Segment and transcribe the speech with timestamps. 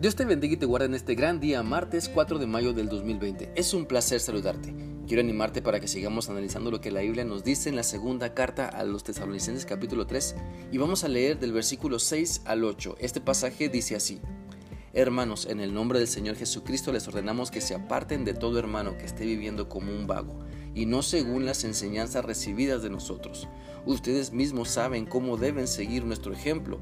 [0.00, 2.88] Dios te bendiga y te guarde en este gran día, martes 4 de mayo del
[2.88, 3.50] 2020.
[3.56, 4.72] Es un placer saludarte.
[5.08, 8.32] Quiero animarte para que sigamos analizando lo que la Biblia nos dice en la segunda
[8.32, 10.36] carta a los tesalonicenses capítulo 3
[10.70, 12.94] y vamos a leer del versículo 6 al 8.
[13.00, 14.20] Este pasaje dice así.
[14.92, 18.96] Hermanos, en el nombre del Señor Jesucristo les ordenamos que se aparten de todo hermano
[18.98, 20.38] que esté viviendo como un vago
[20.76, 23.48] y no según las enseñanzas recibidas de nosotros.
[23.84, 26.78] Ustedes mismos saben cómo deben seguir nuestro ejemplo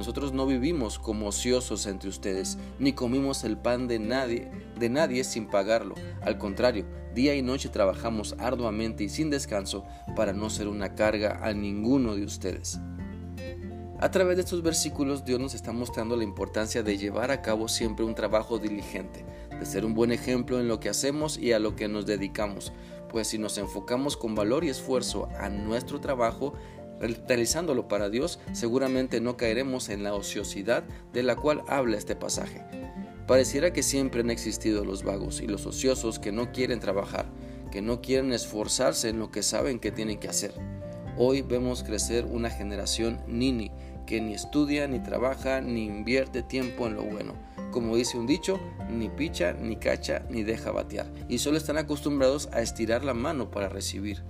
[0.00, 5.24] nosotros no vivimos como ociosos entre ustedes, ni comimos el pan de nadie, de nadie
[5.24, 5.94] sin pagarlo.
[6.22, 9.84] Al contrario, día y noche trabajamos arduamente y sin descanso
[10.16, 12.80] para no ser una carga a ninguno de ustedes.
[13.98, 17.68] A través de estos versículos Dios nos está mostrando la importancia de llevar a cabo
[17.68, 21.58] siempre un trabajo diligente, de ser un buen ejemplo en lo que hacemos y a
[21.58, 22.72] lo que nos dedicamos,
[23.10, 26.54] pues si nos enfocamos con valor y esfuerzo a nuestro trabajo,
[27.00, 32.62] realizándolo para Dios, seguramente no caeremos en la ociosidad de la cual habla este pasaje.
[33.26, 37.26] Pareciera que siempre han existido los vagos y los ociosos que no quieren trabajar,
[37.70, 40.52] que no quieren esforzarse en lo que saben que tienen que hacer.
[41.16, 43.70] Hoy vemos crecer una generación nini
[44.06, 47.34] que ni estudia, ni trabaja, ni invierte tiempo en lo bueno.
[47.70, 48.58] Como dice un dicho,
[48.90, 51.06] ni picha, ni cacha, ni deja batear.
[51.28, 54.24] Y solo están acostumbrados a estirar la mano para recibir.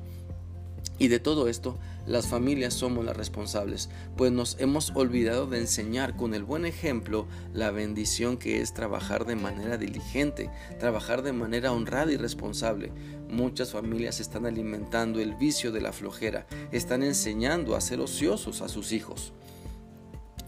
[1.01, 6.15] Y de todo esto, las familias somos las responsables, pues nos hemos olvidado de enseñar
[6.15, 11.73] con el buen ejemplo la bendición que es trabajar de manera diligente, trabajar de manera
[11.73, 12.93] honrada y responsable.
[13.31, 18.69] Muchas familias están alimentando el vicio de la flojera, están enseñando a ser ociosos a
[18.69, 19.33] sus hijos.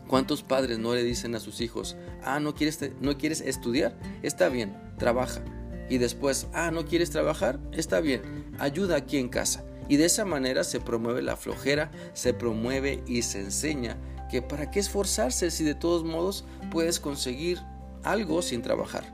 [0.07, 3.99] ¿Cuántos padres no le dicen a sus hijos, ah, no quieres, no quieres estudiar?
[4.23, 5.43] Está bien, trabaja.
[5.89, 7.59] Y después, ah, no quieres trabajar?
[7.73, 9.65] Está bien, ayuda aquí en casa.
[9.93, 13.99] Y de esa manera se promueve la flojera, se promueve y se enseña
[14.31, 17.61] que para qué esforzarse si de todos modos puedes conseguir
[18.03, 19.05] algo sin trabajar.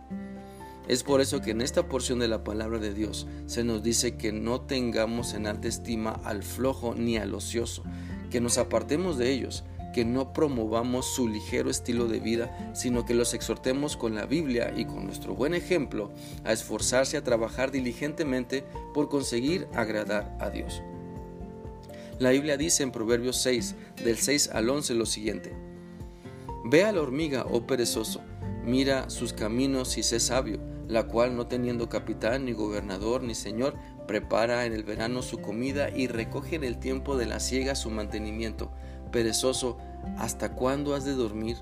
[0.86, 4.16] Es por eso que en esta porción de la palabra de Dios se nos dice
[4.16, 7.82] que no tengamos en alta estima al flojo ni al ocioso,
[8.30, 9.64] que nos apartemos de ellos,
[9.98, 14.72] que no promovamos su ligero estilo de vida, sino que los exhortemos con la Biblia
[14.76, 16.12] y con nuestro buen ejemplo
[16.44, 18.62] a esforzarse a trabajar diligentemente
[18.94, 20.84] por conseguir agradar a Dios.
[22.20, 25.52] La Biblia dice en Proverbios 6, del 6 al 11 lo siguiente.
[26.64, 28.20] Ve a la hormiga, oh perezoso,
[28.64, 33.74] mira sus caminos y sé sabio, la cual no teniendo capitán, ni gobernador, ni señor,
[34.06, 37.90] prepara en el verano su comida y recoge en el tiempo de la siega su
[37.90, 38.70] mantenimiento
[39.10, 39.78] Perezoso,
[40.18, 41.56] ¿hasta cuándo has de dormir?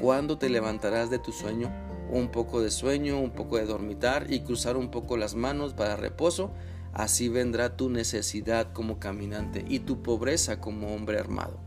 [0.00, 1.70] ¿Cuándo te levantarás de tu sueño?
[2.10, 5.96] Un poco de sueño, un poco de dormitar y cruzar un poco las manos para
[5.96, 6.50] reposo.
[6.92, 11.58] Así vendrá tu necesidad como caminante y tu pobreza como hombre armado.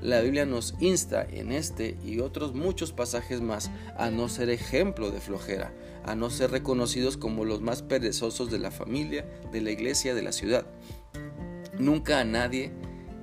[0.00, 5.10] La Biblia nos insta en este y otros muchos pasajes más a no ser ejemplo
[5.10, 5.74] de flojera,
[6.06, 10.22] a no ser reconocidos como los más perezosos de la familia, de la iglesia, de
[10.22, 10.64] la ciudad.
[11.78, 12.72] Nunca a nadie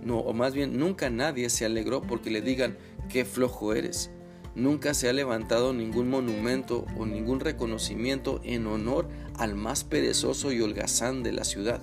[0.08, 2.78] no, o más bien nunca nadie se alegró porque le digan
[3.10, 4.10] qué flojo eres.
[4.56, 10.62] Nunca se ha levantado ningún monumento o ningún reconocimiento en honor al más perezoso y
[10.62, 11.82] holgazán de la ciudad.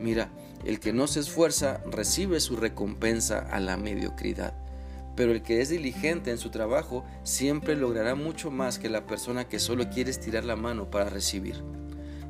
[0.00, 0.32] Mira,
[0.64, 4.54] el que no se esfuerza recibe su recompensa a la mediocridad,
[5.14, 9.46] pero el que es diligente en su trabajo siempre logrará mucho más que la persona
[9.46, 11.62] que solo quiere estirar la mano para recibir.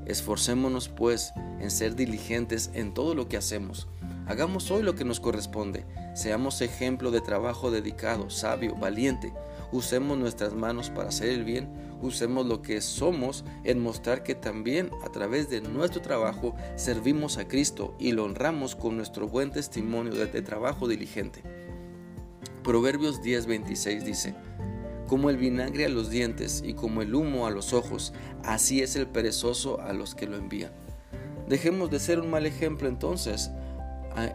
[0.04, 3.86] Esforcémonos pues en ser diligentes en todo lo que hacemos
[4.32, 5.84] Hagamos hoy lo que nos corresponde.
[6.14, 9.30] Seamos ejemplo de trabajo dedicado, sabio, valiente.
[9.72, 11.68] Usemos nuestras manos para hacer el bien.
[12.00, 17.46] Usemos lo que somos en mostrar que también a través de nuestro trabajo servimos a
[17.46, 21.42] Cristo y lo honramos con nuestro buen testimonio de, trabajo diligente.
[22.64, 24.34] Proverbios 10:26 dice,
[25.08, 28.96] como el vinagre a los dientes y como el humo a los ojos, así es
[28.96, 30.72] el perezoso a los que lo envían.
[31.50, 33.50] Dejemos de ser un mal ejemplo entonces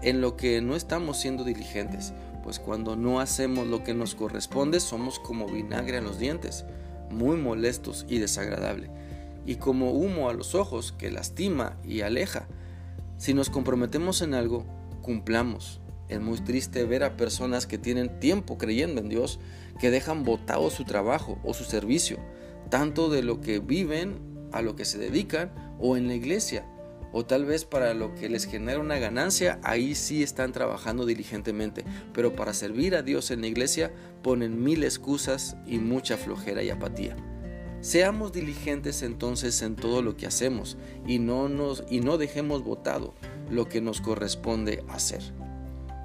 [0.01, 4.79] en lo que no estamos siendo diligentes, pues cuando no hacemos lo que nos corresponde
[4.79, 6.65] somos como vinagre a los dientes,
[7.11, 8.89] muy molestos y desagradable,
[9.45, 12.47] y como humo a los ojos que lastima y aleja.
[13.17, 14.65] Si nos comprometemos en algo,
[15.01, 15.81] cumplamos.
[16.09, 19.39] Es muy triste ver a personas que tienen tiempo creyendo en Dios,
[19.79, 22.17] que dejan botado su trabajo o su servicio,
[22.69, 26.65] tanto de lo que viven a lo que se dedican o en la iglesia
[27.11, 31.83] o tal vez para lo que les genera una ganancia, ahí sí están trabajando diligentemente,
[32.13, 36.69] pero para servir a Dios en la iglesia ponen mil excusas y mucha flojera y
[36.69, 37.15] apatía.
[37.81, 43.13] Seamos diligentes entonces en todo lo que hacemos y no, nos, y no dejemos votado
[43.49, 45.21] lo que nos corresponde hacer.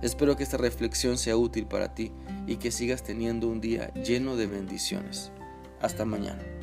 [0.03, 2.13] Espero que esta reflexión sea útil para ti
[2.47, 5.31] y que sigas teniendo un día lleno de bendiciones.
[5.81, 6.62] Hasta mañana.